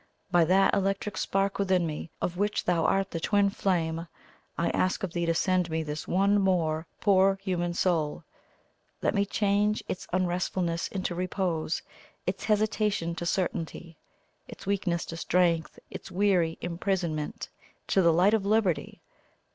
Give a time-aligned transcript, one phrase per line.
[0.31, 4.07] By that electric spark within me, of which thou art the Twin Flame,
[4.57, 8.23] I ask of thee to send me this one more poor human soul;
[9.03, 11.83] let me change its unrestfulness into repose,
[12.25, 13.95] its hesitation to certainty,
[14.47, 17.49] its weakness to strength, its weary imprisonment
[17.85, 19.01] to the light of liberty!